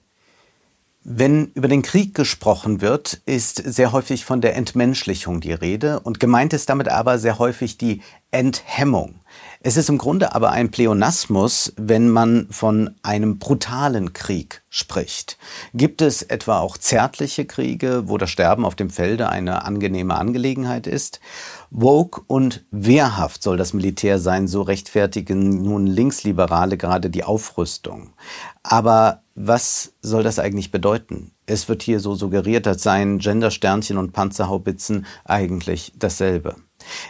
Wenn 1.09 1.53
über 1.55 1.69
den 1.69 1.83
Krieg 1.83 2.17
gesprochen 2.17 2.81
wird, 2.81 3.23
ist 3.27 3.59
sehr 3.59 3.93
häufig 3.93 4.25
von 4.25 4.41
der 4.41 4.57
Entmenschlichung 4.57 5.41
die 5.41 5.53
Rede 5.53 6.01
und 6.01 6.19
gemeint 6.19 6.53
ist 6.53 6.69
damit 6.69 6.89
aber 6.89 7.21
sehr 7.21 7.39
häufig 7.39 7.79
die 7.79 8.03
Enthemmung. 8.33 9.21
Es 9.61 9.77
ist 9.77 9.89
im 9.89 9.99
Grunde 9.99 10.35
aber 10.35 10.51
ein 10.51 10.73
Pleonasmus, 10.73 11.73
wenn 11.77 12.09
man 12.09 12.49
von 12.51 12.97
einem 13.05 13.39
brutalen 13.39 14.15
Krieg 14.15 14.65
spricht. 14.69 15.39
Gibt 15.75 16.03
es 16.03 16.23
etwa 16.23 16.59
auch 16.59 16.77
zärtliche 16.77 17.45
Kriege, 17.45 18.03
wo 18.07 18.19
das 18.19 18.31
Sterben 18.31 18.65
auf 18.65 18.75
dem 18.75 18.91
Felde 18.91 19.29
eine 19.29 19.65
angenehme 19.65 20.17
Angelegenheit 20.17 20.89
ist? 20.89 21.21
Woke 21.71 22.23
und 22.27 22.65
wehrhaft 22.71 23.43
soll 23.43 23.57
das 23.57 23.73
Militär 23.73 24.19
sein, 24.19 24.49
so 24.49 24.63
rechtfertigen 24.63 25.63
nun 25.63 25.87
Linksliberale 25.87 26.77
gerade 26.77 27.11
die 27.11 27.25
Aufrüstung. 27.25 28.13
Aber 28.63 29.23
was 29.35 29.93
soll 30.01 30.23
das 30.23 30.39
eigentlich 30.39 30.71
bedeuten? 30.71 31.33
Es 31.47 31.69
wird 31.69 31.83
hier 31.83 32.01
so 32.01 32.15
suggeriert, 32.15 32.67
als 32.67 32.83
seien 32.83 33.19
Gendersternchen 33.19 33.99
und 33.99 34.13
Panzerhaubitzen 34.13 35.07
eigentlich 35.25 35.93
dasselbe. 35.99 36.57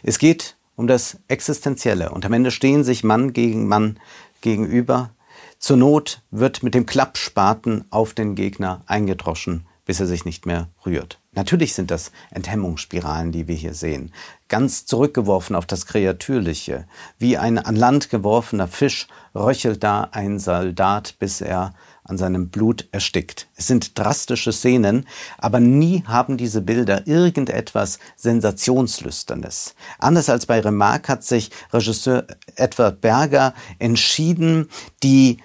Es 0.02 0.18
geht 0.18 0.56
um 0.74 0.86
das 0.86 1.18
Existenzielle 1.28 2.10
und 2.10 2.26
am 2.26 2.32
Ende 2.32 2.50
stehen 2.50 2.84
sich 2.84 3.04
Mann 3.04 3.32
gegen 3.32 3.66
Mann 3.66 3.98
gegenüber. 4.40 5.10
Zur 5.58 5.76
Not 5.78 6.22
wird 6.30 6.62
mit 6.62 6.74
dem 6.74 6.86
Klappspaten 6.86 7.86
auf 7.90 8.12
den 8.12 8.34
Gegner 8.34 8.82
eingedroschen, 8.86 9.66
bis 9.86 10.00
er 10.00 10.06
sich 10.06 10.24
nicht 10.24 10.44
mehr 10.44 10.68
rührt. 10.84 11.20
Natürlich 11.36 11.74
sind 11.74 11.90
das 11.90 12.12
Enthemmungsspiralen, 12.30 13.30
die 13.30 13.46
wir 13.46 13.54
hier 13.54 13.74
sehen. 13.74 14.10
Ganz 14.48 14.86
zurückgeworfen 14.86 15.54
auf 15.54 15.66
das 15.66 15.84
Kreatürliche. 15.84 16.86
Wie 17.18 17.36
ein 17.36 17.58
an 17.58 17.76
Land 17.76 18.08
geworfener 18.08 18.68
Fisch 18.68 19.06
röchelt 19.34 19.84
da 19.84 20.08
ein 20.12 20.38
Soldat, 20.38 21.16
bis 21.18 21.42
er 21.42 21.74
an 22.04 22.16
seinem 22.16 22.48
Blut 22.48 22.88
erstickt. 22.90 23.48
Es 23.54 23.66
sind 23.66 23.98
drastische 23.98 24.52
Szenen, 24.52 25.06
aber 25.36 25.60
nie 25.60 26.04
haben 26.06 26.38
diese 26.38 26.62
Bilder 26.62 27.06
irgendetwas 27.06 27.98
Sensationslüsternes. 28.16 29.74
Anders 29.98 30.30
als 30.30 30.46
bei 30.46 30.60
Remarque 30.60 31.08
hat 31.08 31.24
sich 31.24 31.50
Regisseur 31.72 32.26
Edward 32.54 33.00
Berger 33.00 33.54
entschieden, 33.78 34.70
die 35.02 35.38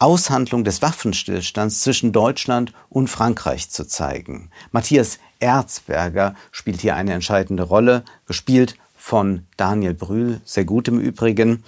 Aushandlung 0.00 0.64
des 0.64 0.82
Waffenstillstands 0.82 1.82
zwischen 1.82 2.12
Deutschland 2.12 2.72
und 2.88 3.08
Frankreich 3.08 3.70
zu 3.70 3.86
zeigen. 3.86 4.50
Matthias 4.72 5.18
Erzberger 5.40 6.34
spielt 6.52 6.80
hier 6.80 6.94
eine 6.94 7.12
entscheidende 7.12 7.64
Rolle, 7.64 8.04
gespielt 8.26 8.76
von 8.94 9.46
Daniel 9.56 9.94
Brühl, 9.94 10.40
sehr 10.44 10.64
gut 10.64 10.88
im 10.88 11.00
Übrigen. 11.00 11.64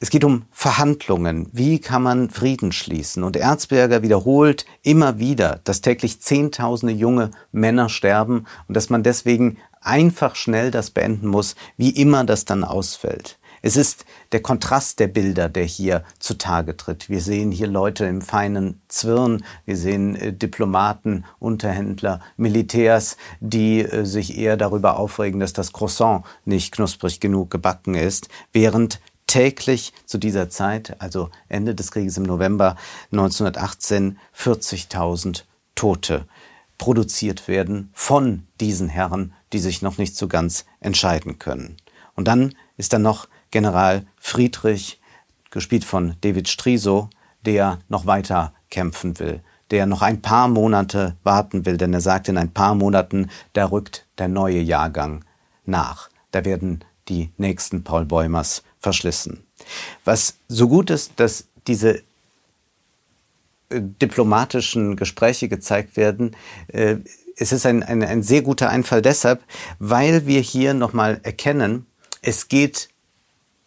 Es 0.00 0.10
geht 0.10 0.24
um 0.24 0.44
Verhandlungen. 0.50 1.48
Wie 1.52 1.78
kann 1.78 2.02
man 2.02 2.28
Frieden 2.28 2.72
schließen? 2.72 3.22
Und 3.22 3.36
Erzberger 3.36 4.02
wiederholt 4.02 4.66
immer 4.82 5.18
wieder, 5.18 5.60
dass 5.64 5.80
täglich 5.80 6.20
Zehntausende 6.20 6.92
junge 6.92 7.30
Männer 7.52 7.88
sterben 7.88 8.44
und 8.68 8.76
dass 8.76 8.90
man 8.90 9.02
deswegen 9.02 9.56
einfach 9.80 10.36
schnell 10.36 10.70
das 10.70 10.90
beenden 10.90 11.28
muss, 11.28 11.54
wie 11.76 11.90
immer 11.90 12.24
das 12.24 12.44
dann 12.44 12.64
ausfällt. 12.64 13.38
Es 13.66 13.78
ist 13.78 14.04
der 14.32 14.42
Kontrast 14.42 15.00
der 15.00 15.06
Bilder, 15.06 15.48
der 15.48 15.64
hier 15.64 16.04
zutage 16.18 16.76
tritt. 16.76 17.08
Wir 17.08 17.22
sehen 17.22 17.50
hier 17.50 17.66
Leute 17.66 18.04
im 18.04 18.20
feinen 18.20 18.82
Zwirn, 18.88 19.42
wir 19.64 19.78
sehen 19.78 20.16
äh, 20.16 20.34
Diplomaten, 20.34 21.24
Unterhändler, 21.38 22.20
Militärs, 22.36 23.16
die 23.40 23.80
äh, 23.80 24.04
sich 24.04 24.36
eher 24.36 24.58
darüber 24.58 24.98
aufregen, 24.98 25.40
dass 25.40 25.54
das 25.54 25.72
Croissant 25.72 26.26
nicht 26.44 26.74
knusprig 26.74 27.20
genug 27.20 27.50
gebacken 27.50 27.94
ist, 27.94 28.28
während 28.52 29.00
täglich 29.26 29.94
zu 30.04 30.18
dieser 30.18 30.50
Zeit, 30.50 31.00
also 31.00 31.30
Ende 31.48 31.74
des 31.74 31.90
Krieges 31.90 32.18
im 32.18 32.24
November 32.24 32.76
1918, 33.12 34.18
40.000 34.38 35.44
Tote 35.74 36.26
produziert 36.76 37.48
werden 37.48 37.88
von 37.94 38.46
diesen 38.60 38.90
Herren, 38.90 39.32
die 39.54 39.58
sich 39.58 39.80
noch 39.80 39.96
nicht 39.96 40.18
so 40.18 40.28
ganz 40.28 40.66
entscheiden 40.80 41.38
können. 41.38 41.78
Und 42.14 42.28
dann 42.28 42.54
ist 42.76 42.92
da 42.92 42.98
noch 42.98 43.26
General 43.54 44.04
Friedrich, 44.18 45.00
gespielt 45.52 45.84
von 45.84 46.16
David 46.22 46.48
Striso, 46.48 47.08
der 47.46 47.78
noch 47.88 48.04
weiter 48.04 48.52
kämpfen 48.68 49.20
will, 49.20 49.42
der 49.70 49.86
noch 49.86 50.02
ein 50.02 50.20
paar 50.20 50.48
Monate 50.48 51.14
warten 51.22 51.64
will, 51.64 51.76
denn 51.76 51.94
er 51.94 52.00
sagt, 52.00 52.28
in 52.28 52.36
ein 52.36 52.50
paar 52.50 52.74
Monaten, 52.74 53.30
da 53.52 53.66
rückt 53.66 54.08
der 54.18 54.26
neue 54.26 54.58
Jahrgang 54.58 55.24
nach. 55.66 56.10
Da 56.32 56.44
werden 56.44 56.84
die 57.06 57.30
nächsten 57.36 57.84
Paul 57.84 58.06
Bäumers 58.06 58.64
verschlissen. 58.80 59.46
Was 60.04 60.34
so 60.48 60.66
gut 60.66 60.90
ist, 60.90 61.12
dass 61.20 61.46
diese 61.68 61.98
äh, 63.68 63.80
diplomatischen 63.80 64.96
Gespräche 64.96 65.48
gezeigt 65.48 65.96
werden, 65.96 66.34
äh, 66.66 66.96
es 67.36 67.52
ist 67.52 67.66
ein, 67.66 67.84
ein, 67.84 68.02
ein 68.02 68.24
sehr 68.24 68.42
guter 68.42 68.68
Einfall 68.68 69.00
deshalb, 69.00 69.44
weil 69.78 70.26
wir 70.26 70.40
hier 70.40 70.74
nochmal 70.74 71.20
erkennen, 71.22 71.86
es 72.20 72.48
geht 72.48 72.88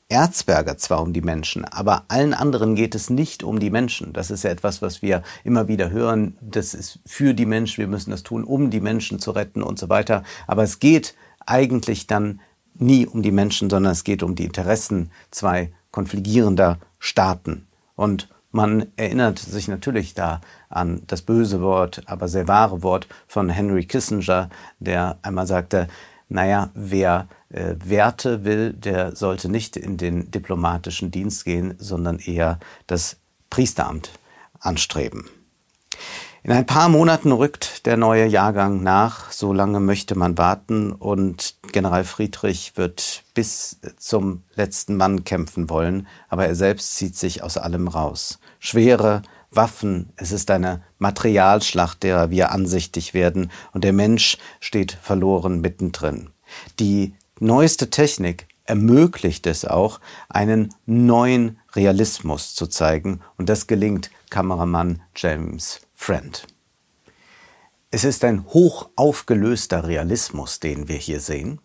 Erzberger 0.10 0.78
zwar 0.78 1.02
um 1.02 1.12
die 1.12 1.22
Menschen, 1.22 1.66
aber 1.66 2.06
allen 2.08 2.34
anderen 2.34 2.76
geht 2.76 2.96
es 2.96 3.10
nicht 3.10 3.44
um 3.44 3.60
die 3.60 3.70
Menschen. 3.70 4.14
Das 4.14 4.32
ist 4.32 4.44
ja 4.44 4.52
etwas, 4.52 4.82
was 4.82 5.02
wir 5.02 5.22
immer 5.44 5.68
wieder 5.68 5.90
hören. 5.90 6.38
Das 6.40 6.74
ist 6.74 7.00
für 7.06 7.34
die 7.34 7.46
Menschen, 7.46 7.80
wir 7.80 7.88
müssen 7.88 8.12
das 8.12 8.24
tun, 8.24 8.46
um 8.46 8.70
die 8.70 8.80
Menschen 8.80 9.20
zu 9.20 9.32
retten 9.32 9.62
und 9.62 9.78
so 9.78 9.90
weiter. 9.90 10.24
Aber 10.48 10.64
es 10.64 10.80
geht 10.80 11.16
eigentlich 11.46 12.08
dann 12.08 12.40
nie 12.76 13.06
um 13.06 13.22
die 13.22 13.32
Menschen, 13.32 13.70
sondern 13.70 13.92
es 13.92 14.06
geht 14.06 14.24
um 14.24 14.36
die 14.36 14.46
Interessen 14.46 15.12
zwei 15.30 15.74
konfligierender 15.92 16.78
Staaten. 17.00 17.68
Und 17.96 18.30
man 18.52 18.88
erinnert 18.96 19.40
sich 19.40 19.68
natürlich 19.68 20.14
da 20.14 20.40
an 20.70 21.02
das 21.08 21.22
böse 21.22 21.62
Wort, 21.62 22.04
aber 22.06 22.30
sehr 22.30 22.48
wahre 22.48 22.82
Wort 22.82 23.08
von 23.28 23.50
Henry 23.50 23.86
Kissinger, 23.86 24.50
der 24.80 25.18
einmal 25.22 25.48
sagte, 25.48 25.90
naja, 26.30 26.70
wer 26.74 27.28
äh, 27.50 27.76
Werte 27.84 28.44
will, 28.44 28.74
der 28.74 29.16
sollte 29.16 29.50
nicht 29.50 29.78
in 29.78 29.98
den 29.98 30.32
diplomatischen 30.32 31.12
Dienst 31.12 31.46
gehen, 31.46 31.76
sondern 31.78 32.20
eher 32.20 32.60
das 32.88 33.18
Priesteramt 33.50 34.12
anstreben. 34.60 35.30
In 36.44 36.54
ein 36.54 36.66
paar 36.66 36.88
Monaten 36.88 37.32
rückt 37.32 37.86
der 37.86 37.98
neue 37.98 38.26
Jahrgang 38.26 38.82
nach, 38.82 39.32
so 39.32 39.52
lange 39.52 39.82
möchte 39.82 40.18
man 40.18 40.38
warten 40.38 40.94
und 40.94 41.56
General 41.74 42.06
Friedrich 42.06 42.78
wird 42.78 43.24
bis 43.34 43.82
zum 43.98 44.44
letzten 44.56 44.96
Mann 44.96 45.26
kämpfen 45.26 45.70
wollen, 45.70 46.08
aber 46.30 46.48
er 46.48 46.56
selbst 46.56 46.96
zieht 46.96 47.18
sich 47.18 47.44
aus 47.44 47.58
allem 47.58 47.90
raus. 47.90 48.40
Schwere 48.60 49.24
Waffen, 49.58 50.14
es 50.16 50.32
ist 50.32 50.50
eine 50.50 50.84
Materialschlacht, 51.00 52.02
derer 52.04 52.30
wir 52.30 52.52
ansichtig 52.52 53.14
werden 53.14 53.52
und 53.74 53.84
der 53.84 53.92
Mensch 53.92 54.38
steht 54.62 54.94
verloren 54.94 55.60
mittendrin. 55.60 56.30
Die 56.80 57.14
neueste 57.40 57.90
Technik 57.90 58.48
ermöglicht 58.68 59.48
es 59.48 59.66
auch, 59.66 60.00
einen 60.30 60.74
neuen 60.86 61.60
Realismus 61.74 62.54
zu 62.54 62.68
zeigen. 62.68 63.22
Und 63.38 63.50
das 63.50 63.68
gelingt 63.68 64.12
Kameramann 64.30 65.02
James 65.16 65.82
Friend. 65.96 66.46
Es 67.90 68.04
ist 68.04 68.24
ein 68.26 68.46
hoch 68.48 68.90
aufgelöster 68.96 69.88
Realismus, 69.88 70.60
den 70.60 70.88
wir 70.88 70.98
hier 70.98 71.22
sehen. 71.22 71.62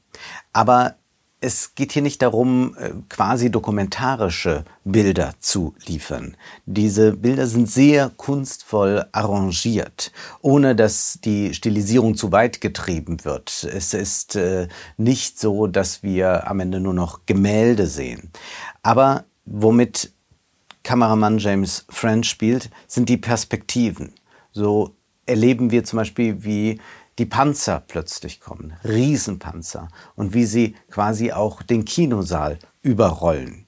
Aber 0.52 0.96
es 1.42 1.74
geht 1.74 1.92
hier 1.92 2.02
nicht 2.02 2.22
darum, 2.22 2.76
äh, 2.78 2.90
quasi 3.08 3.50
dokumentarische 3.50 4.64
Bilder 4.84 5.34
zu 5.40 5.74
liefern. 5.86 6.36
Diese 6.66 7.12
Bilder 7.12 7.46
sind 7.46 7.68
sehr 7.68 8.10
kunstvoll 8.10 9.04
arrangiert, 9.10 10.12
ohne 10.40 10.76
dass 10.76 11.18
die 11.24 11.52
Stilisierung 11.52 12.14
zu 12.16 12.30
weit 12.30 12.60
getrieben 12.60 13.24
wird. 13.24 13.68
Es 13.74 13.92
ist 13.92 14.36
äh, 14.36 14.68
nicht 14.96 15.38
so, 15.38 15.66
dass 15.66 16.02
wir 16.04 16.48
am 16.48 16.60
Ende 16.60 16.78
nur 16.78 16.94
noch 16.94 17.26
Gemälde 17.26 17.88
sehen. 17.88 18.30
Aber 18.82 19.24
womit 19.44 20.12
Kameramann 20.84 21.38
James 21.38 21.84
French 21.88 22.28
spielt, 22.28 22.70
sind 22.86 23.08
die 23.08 23.16
Perspektiven. 23.16 24.14
So 24.52 24.94
erleben 25.26 25.70
wir 25.70 25.84
zum 25.84 25.98
Beispiel, 25.98 26.44
wie 26.44 26.80
die 27.18 27.26
Panzer 27.26 27.82
plötzlich 27.86 28.40
kommen, 28.40 28.74
Riesenpanzer, 28.84 29.88
und 30.14 30.34
wie 30.34 30.46
sie 30.46 30.74
quasi 30.90 31.32
auch 31.32 31.62
den 31.62 31.84
Kinosaal 31.84 32.58
überrollen. 32.82 33.66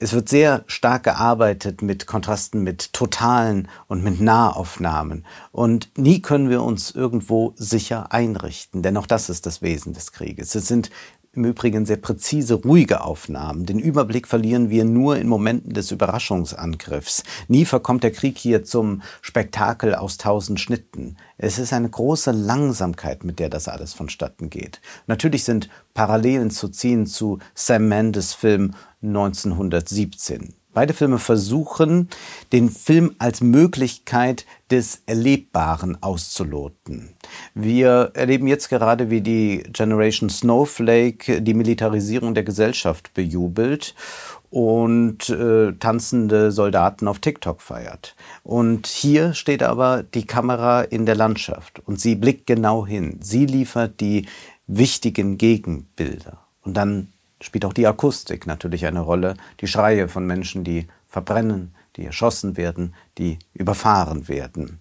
Es 0.00 0.12
wird 0.12 0.28
sehr 0.28 0.62
stark 0.68 1.02
gearbeitet 1.04 1.82
mit 1.82 2.06
Kontrasten, 2.06 2.62
mit 2.62 2.92
totalen 2.92 3.68
und 3.88 4.04
mit 4.04 4.20
Nahaufnahmen. 4.20 5.26
Und 5.50 5.90
nie 5.98 6.22
können 6.22 6.50
wir 6.50 6.62
uns 6.62 6.92
irgendwo 6.92 7.52
sicher 7.56 8.12
einrichten, 8.12 8.82
denn 8.82 8.96
auch 8.96 9.06
das 9.06 9.28
ist 9.28 9.44
das 9.44 9.60
Wesen 9.60 9.94
des 9.94 10.12
Krieges. 10.12 10.54
Es 10.54 10.68
sind 10.68 10.90
im 11.32 11.44
Übrigen 11.44 11.86
sehr 11.86 11.98
präzise, 11.98 12.54
ruhige 12.54 13.02
Aufnahmen. 13.02 13.66
Den 13.66 13.78
Überblick 13.78 14.26
verlieren 14.26 14.70
wir 14.70 14.84
nur 14.84 15.18
in 15.18 15.28
Momenten 15.28 15.72
des 15.72 15.90
Überraschungsangriffs. 15.90 17.22
Nie 17.48 17.64
verkommt 17.64 18.02
der 18.02 18.12
Krieg 18.12 18.38
hier 18.38 18.64
zum 18.64 19.02
Spektakel 19.20 19.94
aus 19.94 20.16
tausend 20.16 20.58
Schnitten. 20.58 21.16
Es 21.36 21.58
ist 21.58 21.72
eine 21.72 21.88
große 21.88 22.32
Langsamkeit, 22.32 23.24
mit 23.24 23.38
der 23.38 23.50
das 23.50 23.68
alles 23.68 23.94
vonstatten 23.94 24.50
geht. 24.50 24.80
Natürlich 25.06 25.44
sind 25.44 25.68
Parallelen 25.94 26.50
zu 26.50 26.68
ziehen 26.68 27.06
zu 27.06 27.38
Sam 27.54 27.88
Mendes 27.88 28.34
Film 28.34 28.74
1917. 29.02 30.57
Beide 30.78 30.94
Filme 30.94 31.18
versuchen, 31.18 32.08
den 32.52 32.70
Film 32.70 33.16
als 33.18 33.40
Möglichkeit 33.40 34.46
des 34.70 35.02
Erlebbaren 35.06 36.00
auszuloten. 36.00 37.16
Wir 37.52 38.12
erleben 38.14 38.46
jetzt 38.46 38.68
gerade, 38.68 39.10
wie 39.10 39.20
die 39.20 39.64
Generation 39.72 40.30
Snowflake 40.30 41.42
die 41.42 41.54
Militarisierung 41.54 42.32
der 42.32 42.44
Gesellschaft 42.44 43.12
bejubelt 43.12 43.96
und 44.50 45.28
äh, 45.30 45.72
tanzende 45.72 46.52
Soldaten 46.52 47.08
auf 47.08 47.18
TikTok 47.18 47.60
feiert. 47.60 48.14
Und 48.44 48.86
hier 48.86 49.34
steht 49.34 49.64
aber 49.64 50.04
die 50.04 50.26
Kamera 50.26 50.82
in 50.82 51.06
der 51.06 51.16
Landschaft 51.16 51.82
und 51.86 51.98
sie 51.98 52.14
blickt 52.14 52.46
genau 52.46 52.86
hin. 52.86 53.18
Sie 53.20 53.46
liefert 53.46 53.98
die 53.98 54.28
wichtigen 54.68 55.38
Gegenbilder. 55.38 56.38
Und 56.62 56.76
dann 56.76 57.08
spielt 57.40 57.64
auch 57.64 57.72
die 57.72 57.86
Akustik 57.86 58.46
natürlich 58.46 58.86
eine 58.86 59.00
Rolle. 59.00 59.34
Die 59.60 59.66
Schreie 59.66 60.08
von 60.08 60.26
Menschen, 60.26 60.64
die 60.64 60.86
verbrennen, 61.06 61.74
die 61.96 62.04
erschossen 62.04 62.56
werden, 62.56 62.94
die 63.18 63.38
überfahren 63.54 64.28
werden. 64.28 64.80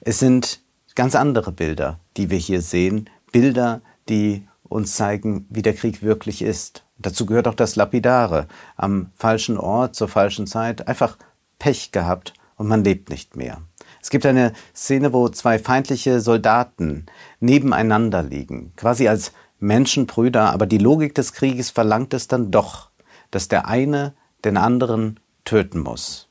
Es 0.00 0.18
sind 0.18 0.60
ganz 0.94 1.14
andere 1.14 1.52
Bilder, 1.52 2.00
die 2.16 2.30
wir 2.30 2.38
hier 2.38 2.60
sehen. 2.60 3.08
Bilder, 3.30 3.80
die 4.08 4.46
uns 4.62 4.96
zeigen, 4.96 5.46
wie 5.50 5.62
der 5.62 5.74
Krieg 5.74 6.02
wirklich 6.02 6.42
ist. 6.42 6.84
Dazu 6.98 7.26
gehört 7.26 7.48
auch 7.48 7.54
das 7.54 7.76
Lapidare. 7.76 8.48
Am 8.76 9.10
falschen 9.16 9.58
Ort, 9.58 9.96
zur 9.96 10.08
falschen 10.08 10.46
Zeit, 10.46 10.88
einfach 10.88 11.18
Pech 11.58 11.92
gehabt 11.92 12.34
und 12.56 12.68
man 12.68 12.84
lebt 12.84 13.10
nicht 13.10 13.36
mehr. 13.36 13.62
Es 14.00 14.10
gibt 14.10 14.26
eine 14.26 14.52
Szene, 14.74 15.12
wo 15.12 15.28
zwei 15.28 15.58
feindliche 15.58 16.20
Soldaten 16.20 17.06
nebeneinander 17.38 18.22
liegen, 18.22 18.72
quasi 18.76 19.06
als 19.06 19.32
Menschenbrüder, 19.62 20.52
aber 20.52 20.66
die 20.66 20.78
Logik 20.78 21.14
des 21.14 21.32
Krieges 21.32 21.70
verlangt 21.70 22.14
es 22.14 22.28
dann 22.28 22.50
doch, 22.50 22.90
dass 23.30 23.48
der 23.48 23.68
eine 23.68 24.14
den 24.44 24.56
anderen 24.56 25.20
töten 25.44 25.80
muss. 25.80 26.28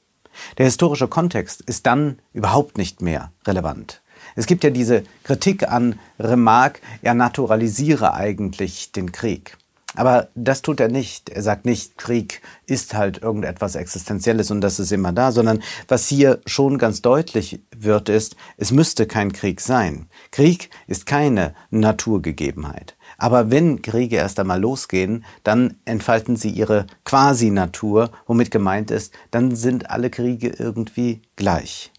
Der 0.58 0.66
historische 0.66 1.08
Kontext 1.08 1.62
ist 1.62 1.86
dann 1.86 2.20
überhaupt 2.34 2.78
nicht 2.78 3.02
mehr 3.02 3.32
relevant. 3.46 4.02
Es 4.36 4.46
gibt 4.46 4.64
ja 4.64 4.70
diese 4.70 5.04
Kritik 5.24 5.68
an 5.68 6.00
Remarque, 6.20 6.82
er 7.02 7.14
naturalisiere 7.14 8.14
eigentlich 8.14 8.92
den 8.92 9.12
Krieg. 9.12 9.58
Aber 9.96 10.30
das 10.36 10.62
tut 10.62 10.80
er 10.80 10.88
nicht. 10.88 11.30
Er 11.30 11.41
sagt 11.41 11.65
nicht, 11.65 11.98
Krieg 11.98 12.41
ist 12.65 12.94
halt 12.94 13.22
irgendetwas 13.22 13.76
Existenzielles 13.76 14.50
und 14.50 14.62
das 14.62 14.80
ist 14.80 14.91
immer 14.91 15.12
da, 15.12 15.34
sondern 15.34 15.62
was 15.88 16.08
hier 16.08 16.39
schon 16.46 16.78
ganz 16.78 17.02
deutlich 17.02 17.62
wird, 17.76 18.08
ist, 18.08 18.38
es 18.56 18.72
müsste 18.72 19.06
kein 19.06 19.34
Krieg 19.34 19.60
sein. 19.60 20.08
Krieg 20.32 20.70
ist 20.88 21.06
keine 21.06 21.54
Naturgegebenheit. 21.72 22.96
Aber 23.21 23.51
wenn 23.51 23.84
Kriege 23.84 24.15
erst 24.15 24.39
einmal 24.39 24.60
losgehen, 24.60 25.25
dann 25.43 25.75
entfalten 25.86 26.38
sie 26.38 26.49
ihre 26.49 26.88
Quasi-Natur, 27.05 28.10
womit 28.25 28.49
gemeint 28.49 28.89
ist, 28.89 29.13
dann 29.29 29.55
sind 29.55 29.91
alle 29.91 30.10
Kriege 30.10 30.47
irgendwie 30.57 31.21
gleich. 31.36 31.91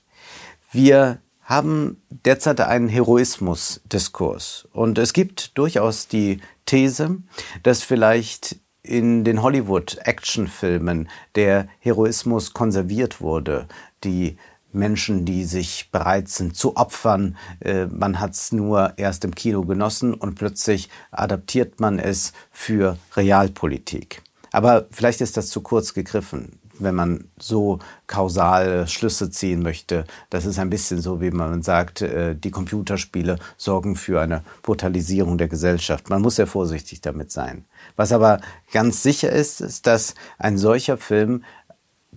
Wir 0.72 1.20
haben 1.42 2.02
derzeit 2.10 2.60
einen 2.60 2.88
Heroismus-Diskurs. 2.88 4.66
Und 4.72 4.98
es 4.98 5.12
gibt 5.12 5.56
durchaus 5.56 6.08
die 6.08 6.40
These, 6.66 7.18
dass 7.62 7.84
vielleicht 7.84 8.56
in 8.82 9.22
den 9.22 9.42
Hollywood-Actionfilmen 9.42 11.08
der 11.36 11.68
Heroismus 11.78 12.52
konserviert 12.52 13.20
wurde, 13.20 13.68
die 14.02 14.38
Menschen, 14.72 15.24
die 15.24 15.44
sich 15.44 15.90
bereit 15.90 16.28
sind 16.28 16.56
zu 16.56 16.76
opfern. 16.76 17.36
Äh, 17.60 17.86
man 17.86 18.20
hat 18.20 18.32
es 18.32 18.52
nur 18.52 18.94
erst 18.96 19.24
im 19.24 19.34
Kino 19.34 19.62
genossen 19.62 20.14
und 20.14 20.34
plötzlich 20.34 20.88
adaptiert 21.10 21.80
man 21.80 21.98
es 21.98 22.32
für 22.50 22.98
Realpolitik. 23.16 24.22
Aber 24.52 24.86
vielleicht 24.90 25.20
ist 25.20 25.36
das 25.36 25.48
zu 25.48 25.62
kurz 25.62 25.94
gegriffen, 25.94 26.60
wenn 26.78 26.94
man 26.94 27.24
so 27.38 27.78
kausale 28.06 28.86
Schlüsse 28.86 29.30
ziehen 29.30 29.62
möchte. 29.62 30.04
Das 30.30 30.44
ist 30.44 30.58
ein 30.58 30.70
bisschen 30.70 31.00
so, 31.00 31.20
wie 31.20 31.30
man 31.30 31.62
sagt, 31.62 32.02
äh, 32.02 32.34
die 32.34 32.50
Computerspiele 32.50 33.38
sorgen 33.56 33.96
für 33.96 34.20
eine 34.20 34.42
Brutalisierung 34.62 35.38
der 35.38 35.48
Gesellschaft. 35.48 36.10
Man 36.10 36.22
muss 36.22 36.36
sehr 36.36 36.46
vorsichtig 36.46 37.00
damit 37.00 37.30
sein. 37.30 37.64
Was 37.96 38.12
aber 38.12 38.40
ganz 38.72 39.02
sicher 39.02 39.30
ist, 39.30 39.60
ist, 39.60 39.86
dass 39.86 40.14
ein 40.38 40.58
solcher 40.58 40.96
Film 40.98 41.44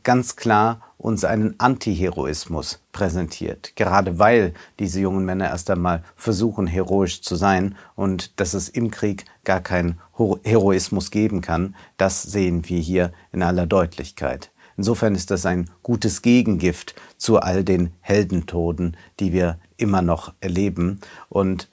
ganz 0.05 0.37
klar 0.37 0.79
uns 0.97 1.25
einen 1.25 1.59
Antiheroismus 1.59 2.79
präsentiert. 2.93 3.75
Gerade 3.75 4.17
weil 4.17 4.53
diese 4.79 5.01
jungen 5.01 5.25
Männer 5.25 5.49
erst 5.49 5.69
einmal 5.69 6.03
versuchen, 6.15 6.67
heroisch 6.67 7.21
zu 7.21 7.35
sein 7.35 7.75
und 7.95 8.39
dass 8.39 8.53
es 8.53 8.69
im 8.69 8.91
Krieg 8.91 9.25
gar 9.43 9.59
keinen 9.59 9.99
Heroismus 10.43 11.11
geben 11.11 11.41
kann, 11.41 11.75
das 11.97 12.23
sehen 12.23 12.69
wir 12.69 12.79
hier 12.79 13.11
in 13.33 13.43
aller 13.43 13.67
Deutlichkeit. 13.67 14.51
Insofern 14.77 15.15
ist 15.15 15.31
das 15.31 15.45
ein 15.45 15.69
gutes 15.83 16.21
Gegengift 16.21 16.95
zu 17.17 17.39
all 17.39 17.63
den 17.63 17.91
Heldentoden, 18.01 18.97
die 19.19 19.33
wir 19.33 19.59
immer 19.77 20.01
noch 20.01 20.33
erleben. 20.39 20.99
Und 21.29 21.69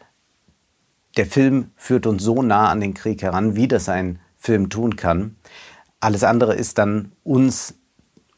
der 1.16 1.26
Film 1.26 1.70
führt 1.76 2.06
uns 2.06 2.22
so 2.22 2.42
nah 2.42 2.70
an 2.70 2.80
den 2.80 2.94
Krieg 2.94 3.22
heran, 3.22 3.56
wie 3.56 3.68
das 3.68 3.88
ein 3.88 4.18
Film 4.36 4.70
tun 4.70 4.96
kann. 4.96 5.36
Alles 6.00 6.24
andere 6.24 6.54
ist 6.54 6.78
dann 6.78 7.12
uns 7.22 7.74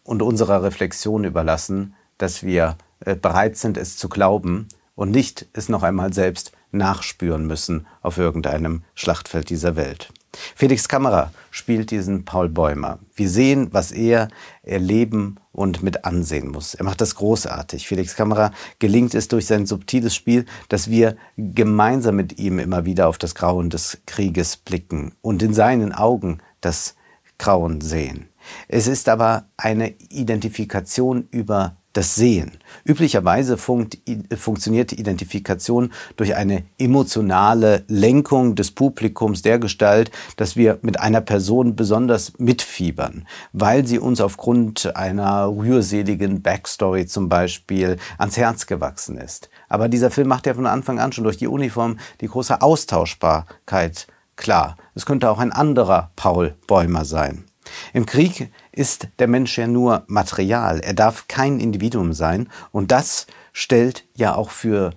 und 0.05 0.23
unserer 0.23 0.62
Reflexion 0.62 1.25
überlassen, 1.25 1.95
dass 2.19 2.43
wir 2.43 2.77
äh, 3.01 3.17
bereit 3.17 3.57
sind, 3.57 3.77
es 3.77 3.97
zu 3.97 4.09
glauben 4.09 4.69
und 4.95 5.11
nicht 5.11 5.47
es 5.53 5.69
noch 5.69 5.83
einmal 5.83 6.12
selbst 6.12 6.53
nachspüren 6.71 7.47
müssen 7.47 7.87
auf 8.03 8.19
irgendeinem 8.19 8.83
Schlachtfeld 8.95 9.51
dieser 9.51 9.77
Welt. 9.77 10.12
Felix 10.57 10.88
Kamera 10.88 11.33
spielt 11.51 11.93
diesen 11.93 12.25
Paul 12.25 12.49
Bäumer. 12.49 12.99
Wir 13.14 13.29
sehen, 13.29 13.69
was 13.71 13.93
er 13.93 14.29
erleben 14.62 15.37
und 15.53 15.83
mit 15.85 16.05
ansehen 16.05 16.49
muss. 16.49 16.75
Er 16.75 16.85
macht 16.85 17.01
das 17.01 17.14
großartig. 17.14 17.87
Felix 17.87 18.17
Kamera 18.17 18.51
gelingt 18.81 19.14
es 19.14 19.29
durch 19.29 19.47
sein 19.47 19.67
subtiles 19.67 20.14
Spiel, 20.14 20.47
dass 20.69 20.90
wir 20.90 21.17
gemeinsam 21.37 22.17
mit 22.17 22.38
ihm 22.38 22.59
immer 22.59 22.85
wieder 22.85 23.09
auf 23.09 23.19
das 23.19 23.37
Grauen 23.37 23.71
des 23.71 23.99
Krieges 24.07 24.57
blicken 24.57 25.14
und 25.23 25.43
in 25.43 25.55
seinen 25.55 25.93
Augen 25.93 26.38
das 26.61 26.97
Grauen 27.38 27.81
sehen. 27.81 28.29
Es 28.68 28.87
ist 28.87 29.09
aber 29.09 29.46
eine 29.57 29.94
Identifikation 30.11 31.28
über 31.30 31.76
das 31.94 32.16
Sehen. 32.16 32.59
Üblicherweise 32.85 33.57
funkt, 33.57 33.98
funktioniert 34.37 34.90
die 34.90 35.00
Identifikation 35.00 35.92
durch 36.16 36.35
eine 36.35 36.64
emotionale 36.76 37.85
Lenkung 37.88 38.57
des 38.57 38.72
Publikums 38.72 39.42
der 39.42 39.59
Gestalt, 39.59 40.11
dass 40.37 40.57
wir 40.57 40.78
mit 40.83 41.00
einer 41.00 41.20
Person 41.20 41.76
besonders 41.76 42.33
mitfiebern, 42.38 43.26
weil 43.52 43.87
sie 43.87 44.00
uns 44.00 44.20
aufgrund 44.20 44.94
einer 44.96 45.46
rührseligen 45.46 46.42
Backstory 46.42 47.07
zum 47.07 47.28
Beispiel 47.28 47.96
ans 48.18 48.37
Herz 48.37 48.66
gewachsen 48.66 49.16
ist. 49.16 49.48
Aber 49.68 49.88
dieser 49.88 50.11
Film 50.11 50.28
macht 50.28 50.46
ja 50.46 50.54
von 50.54 50.66
Anfang 50.66 50.98
an 50.98 51.12
schon 51.12 51.24
durch 51.24 51.38
die 51.38 51.48
Uniform 51.48 51.98
die 52.20 52.28
große 52.28 52.61
Austauschbarkeit 52.61 54.09
klar. 54.35 54.76
Es 54.96 55.07
könnte 55.07 55.30
auch 55.30 55.38
ein 55.38 55.52
anderer 55.52 56.11
Paul 56.16 56.57
Bäumer 56.66 57.04
sein. 57.04 57.44
Im 57.92 58.07
Krieg 58.07 58.53
ist 58.72 59.09
der 59.18 59.29
Mensch 59.29 59.57
ja 59.59 59.66
nur 59.66 60.05
Material. 60.07 60.81
Er 60.81 60.94
darf 60.94 61.29
kein 61.29 61.61
Individuum 61.61 62.12
sein. 62.12 62.48
Und 62.72 62.90
das 62.90 63.27
stellt 63.53 64.05
ja 64.14 64.35
auch 64.35 64.50
für 64.50 64.92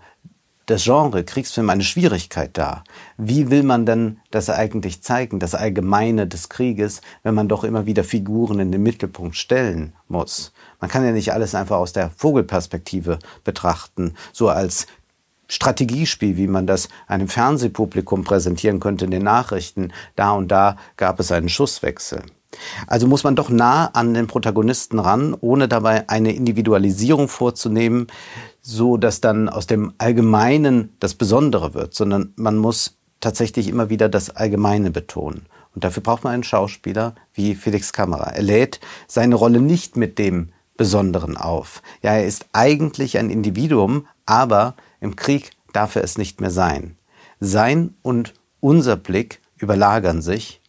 das 0.68 0.84
Genre 0.84 1.24
Kriegsfilm 1.24 1.70
eine 1.70 1.84
Schwierigkeit 1.84 2.58
dar. 2.58 2.84
Wie 3.18 3.50
will 3.50 3.64
man 3.64 3.86
denn 3.86 4.20
das 4.32 4.50
eigentlich 4.50 5.02
zeigen, 5.02 5.40
das 5.40 5.56
Allgemeine 5.56 6.28
des 6.28 6.50
Krieges, 6.50 7.02
wenn 7.24 7.36
man 7.36 7.48
doch 7.48 7.64
immer 7.64 7.86
wieder 7.86 8.04
Figuren 8.04 8.60
in 8.60 8.74
den 8.74 8.84
Mittelpunkt 8.84 9.38
stellen 9.38 9.94
muss? 10.10 10.52
Man 10.82 10.90
kann 10.90 11.06
ja 11.06 11.12
nicht 11.14 11.32
alles 11.32 11.56
einfach 11.56 11.78
aus 11.78 11.94
der 11.94 12.10
Vogelperspektive 12.10 13.18
betrachten, 13.46 14.16
so 14.34 14.50
als 14.50 14.88
Strategiespiel, 15.48 16.36
wie 16.36 16.48
man 16.48 16.68
das 16.68 16.90
einem 17.08 17.30
Fernsehpublikum 17.30 18.26
präsentieren 18.26 18.82
könnte 18.82 19.06
in 19.06 19.12
den 19.12 19.24
Nachrichten. 19.24 19.94
Da 20.18 20.32
und 20.32 20.50
da 20.50 20.76
gab 20.98 21.22
es 21.22 21.32
einen 21.32 21.48
Schusswechsel. 21.48 22.24
Also 22.88 23.08
muss 23.08 23.24
man 23.24 23.36
doch 23.36 23.50
nah 23.50 23.88
an 23.88 24.14
den 24.14 24.28
Protagonisten 24.28 25.00
ran, 25.00 25.36
ohne 25.40 25.68
dabei 25.68 26.10
eine 26.10 26.34
Individualisierung 26.34 27.28
vorzunehmen, 27.28 28.08
so 28.62 28.98
dass 28.98 29.22
dann 29.22 29.50
aus 29.50 29.68
dem 29.68 29.94
Allgemeinen 29.98 30.96
das 31.00 31.14
Besondere 31.14 31.74
wird, 31.74 31.94
sondern 31.94 32.34
man 32.36 32.58
muss 32.58 32.98
tatsächlich 33.20 33.68
immer 33.68 33.90
wieder 33.90 34.10
das 34.10 34.30
Allgemeine 34.30 34.92
betonen. 34.92 35.46
Und 35.74 35.84
dafür 35.84 36.04
braucht 36.04 36.24
man 36.24 36.34
einen 36.34 36.44
Schauspieler 36.44 37.16
wie 37.34 37.56
Felix 37.56 37.94
Kammerer. 37.94 38.34
Er 38.34 38.44
lädt 38.44 38.80
seine 39.08 39.36
Rolle 39.36 39.60
nicht 39.60 39.96
mit 39.96 40.18
dem 40.18 40.50
Besonderen 40.76 41.38
auf. 41.38 41.82
Ja, 42.02 42.14
er 42.14 42.26
ist 42.26 42.46
eigentlich 42.54 43.18
ein 43.18 43.30
Individuum, 43.30 44.08
aber 44.26 44.76
im 45.02 45.16
Krieg 45.16 45.52
darf 45.74 45.96
er 45.96 46.04
es 46.04 46.18
nicht 46.18 46.40
mehr 46.40 46.52
sein. 46.52 46.98
Sein 47.40 47.96
und 48.02 48.34
unser 48.60 48.96
Blick 48.96 49.42
überlagern 49.58 50.22
sich 50.22 50.62